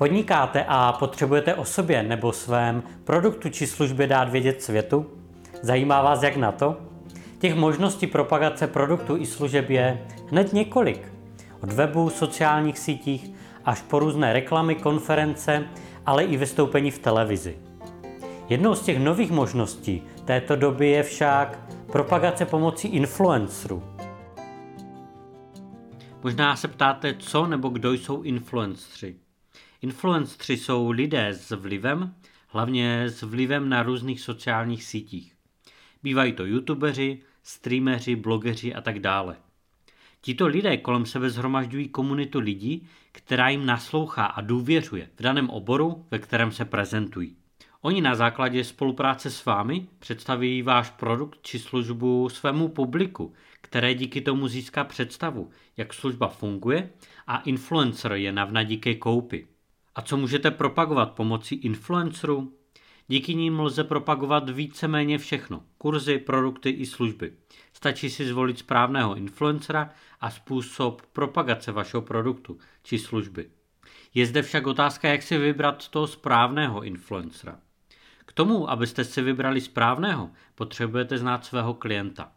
[0.00, 5.06] Podnikáte a potřebujete o sobě nebo svém produktu či službě dát vědět světu?
[5.62, 6.76] Zajímá vás jak na to?
[7.38, 11.12] Těch možností propagace produktu i služeb je hned několik.
[11.62, 13.30] Od webu, sociálních sítích
[13.64, 15.64] až po různé reklamy, konference,
[16.06, 17.58] ale i vystoupení v televizi.
[18.48, 21.58] Jednou z těch nových možností této doby je však
[21.92, 23.82] propagace pomocí influencerů.
[26.22, 29.29] Možná se ptáte, co nebo kdo jsou influenceri.
[29.82, 32.14] Influenceri jsou lidé s vlivem,
[32.48, 35.34] hlavně s vlivem na různých sociálních sítích.
[36.02, 39.36] Bývají to youtubeři, streameři, blogeři a tak dále.
[40.20, 46.06] Tito lidé kolem sebe zhromažďují komunitu lidí, která jim naslouchá a důvěřuje v daném oboru,
[46.10, 47.36] ve kterém se prezentují.
[47.82, 54.20] Oni na základě spolupráce s vámi představí váš produkt či službu svému publiku, které díky
[54.20, 56.90] tomu získá představu, jak služba funguje
[57.26, 59.46] a influencer je navnadí ke koupi.
[60.00, 62.52] A co můžete propagovat pomocí influencerů?
[63.08, 65.62] Díky nim lze propagovat víceméně všechno.
[65.78, 67.32] Kurzy, produkty i služby.
[67.72, 73.50] Stačí si zvolit správného influencera a způsob propagace vašeho produktu či služby.
[74.14, 77.58] Je zde však otázka, jak si vybrat toho správného influencera.
[78.26, 82.32] K tomu, abyste si vybrali správného, potřebujete znát svého klienta.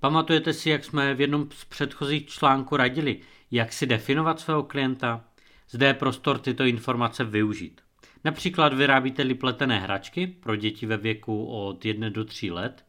[0.00, 5.24] Pamatujete si, jak jsme v jednom z předchozích článků radili, jak si definovat svého klienta?
[5.70, 7.80] Zde je prostor tyto informace využít.
[8.24, 12.84] Například vyrábíte-li pletené hračky pro děti ve věku od 1 do 3 let,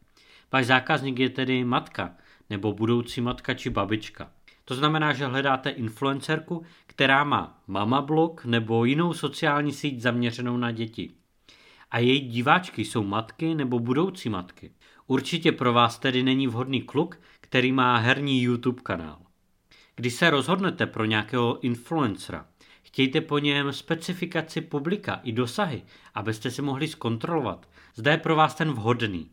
[0.52, 2.16] váš zákazník je tedy matka
[2.50, 4.32] nebo budoucí matka či babička.
[4.66, 10.72] To znamená, že hledáte influencerku, která má mama blog nebo jinou sociální síť zaměřenou na
[10.72, 11.12] děti.
[11.92, 14.72] A její diváčky jsou matky nebo budoucí matky.
[15.08, 19.18] Určitě pro vás tedy není vhodný kluk, který má herní YouTube kanál.
[19.96, 22.46] Když se rozhodnete pro nějakého influencera,
[22.92, 28.56] chtějte po něm specifikaci publika i dosahy, abyste si mohli zkontrolovat, zda je pro vás
[28.56, 29.32] ten vhodný.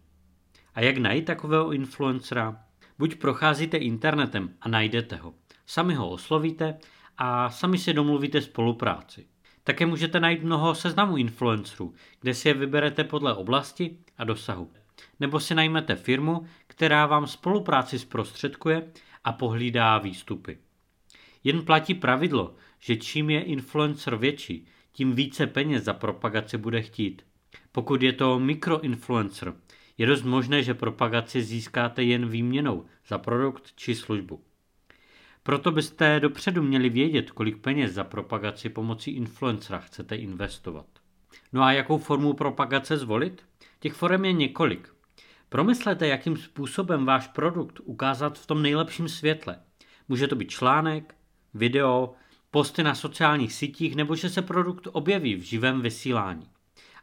[0.74, 2.60] A jak najít takového influencera?
[2.98, 5.34] Buď procházíte internetem a najdete ho,
[5.66, 6.78] sami ho oslovíte
[7.18, 9.26] a sami si domluvíte spolupráci.
[9.64, 14.72] Také můžete najít mnoho seznamů influencerů, kde si je vyberete podle oblasti a dosahu.
[15.20, 18.92] Nebo si najmete firmu, která vám spolupráci zprostředkuje
[19.24, 20.58] a pohlídá výstupy.
[21.44, 27.22] Jen platí pravidlo, že čím je influencer větší, tím více peněz za propagaci bude chtít.
[27.72, 29.54] Pokud je to mikroinfluencer,
[29.98, 34.42] je dost možné, že propagaci získáte jen výměnou za produkt či službu.
[35.42, 40.86] Proto byste dopředu měli vědět, kolik peněz za propagaci pomocí influencera chcete investovat.
[41.52, 43.42] No a jakou formu propagace zvolit?
[43.80, 44.88] Těch forem je několik.
[45.48, 49.58] Promyslete, jakým způsobem váš produkt ukázat v tom nejlepším světle.
[50.08, 51.14] Může to být článek,
[51.54, 52.12] video,
[52.50, 56.48] posty na sociálních sítích nebo že se produkt objeví v živém vysílání.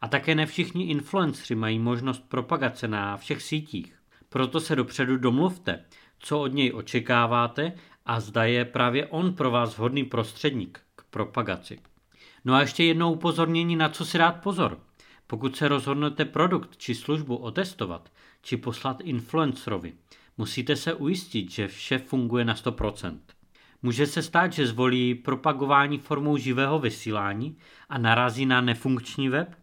[0.01, 3.95] A také ne všichni influenceri mají možnost propagace na všech sítích.
[4.29, 5.85] Proto se dopředu domluvte,
[6.19, 7.73] co od něj očekáváte
[8.05, 11.79] a zda je právě on pro vás vhodný prostředník k propagaci.
[12.45, 14.79] No a ještě jednou upozornění, na co si dát pozor.
[15.27, 18.11] Pokud se rozhodnete produkt či službu otestovat,
[18.41, 19.93] či poslat influencerovi,
[20.37, 23.19] musíte se ujistit, že vše funguje na 100%.
[23.85, 27.57] Může se stát, že zvolí propagování formou živého vysílání
[27.89, 29.55] a narazí na nefunkční web?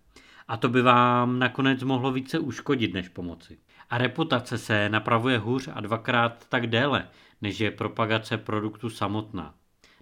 [0.49, 3.59] A to by vám nakonec mohlo více uškodit než pomoci.
[3.91, 7.09] A reputace se napravuje hůř a dvakrát tak déle,
[7.41, 9.55] než je propagace produktu samotná.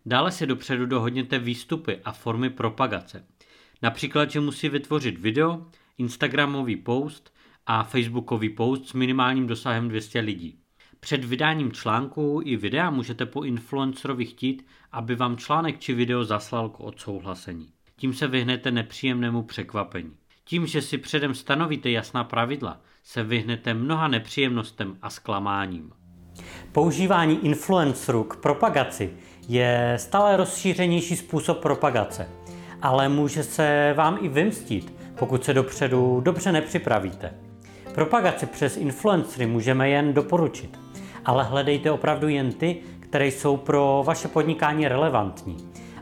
[0.06, 3.24] Dále si dopředu dohodněte výstupy a formy propagace.
[3.82, 5.66] Například, že musí vytvořit video,
[5.98, 7.34] Instagramový post
[7.66, 10.58] a Facebookový post s minimálním dosahem 200 lidí.
[11.00, 16.68] Před vydáním článku i videa můžete po influencerovi chtít, aby vám článek či video zaslal
[16.68, 17.68] k odsouhlasení.
[17.96, 20.12] Tím se vyhnete nepříjemnému překvapení.
[20.44, 25.92] Tím, že si předem stanovíte jasná pravidla, se vyhnete mnoha nepříjemnostem a zklamáním.
[26.72, 29.12] Používání influencerů k propagaci
[29.48, 32.28] je stále rozšířenější způsob propagace,
[32.82, 37.34] ale může se vám i vymstít, pokud se dopředu dobře nepřipravíte.
[37.94, 40.78] Propagaci přes influencery můžeme jen doporučit,
[41.24, 45.56] ale hledejte opravdu jen ty, které jsou pro vaše podnikání relevantní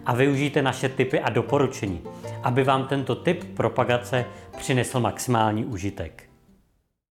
[0.06, 2.00] a využijte naše tipy a doporučení,
[2.42, 4.24] aby vám tento typ propagace
[4.58, 6.27] přinesl maximální užitek.